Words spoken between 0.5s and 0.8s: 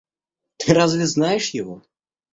Ты